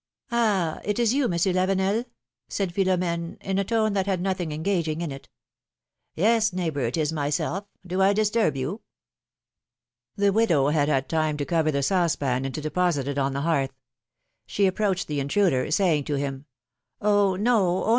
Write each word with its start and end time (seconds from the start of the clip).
^^Ah! 0.31 0.81
it 0.83 0.97
is 0.97 1.13
you, 1.13 1.27
Monsieur 1.27 1.53
Lavenel? 1.53 2.05
said 2.49 2.73
Philom^ne, 2.73 3.37
in 3.43 3.59
a 3.59 3.63
tone 3.63 3.93
that 3.93 4.07
had 4.07 4.19
nothing 4.19 4.51
engaging 4.51 4.99
in 4.99 5.11
it. 5.11 5.29
Yes, 6.15 6.51
neighbor, 6.51 6.79
it 6.79 6.97
is 6.97 7.13
myself; 7.13 7.65
do 7.85 8.01
I 8.01 8.11
disturb 8.11 8.57
you?^^ 8.57 8.81
The 10.15 10.31
widow 10.33 10.69
had 10.69 10.89
had 10.89 11.07
time 11.07 11.37
to 11.37 11.45
cover 11.45 11.69
the 11.69 11.83
saucepan 11.83 12.45
and 12.45 12.55
to 12.55 12.61
deposit 12.61 13.07
it 13.07 13.19
on 13.19 13.33
the 13.33 13.41
hearth; 13.41 13.73
she 14.47 14.65
approached 14.65 15.07
the 15.07 15.19
intruder, 15.19 15.69
saying 15.69 16.05
to 16.05 16.15
him: 16.15 16.45
Oh 16.99 17.35
I 17.35 17.37
no; 17.37 17.83
oh 17.85 17.89